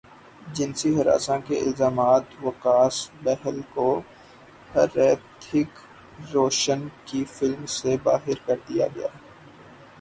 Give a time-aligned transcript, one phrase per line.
[0.55, 3.87] جنسی ہراساں کے الزامات وکاس بہل کو
[4.75, 5.79] ہریتھک
[6.33, 9.07] روشن کی فلم سے باہر کردیا گیا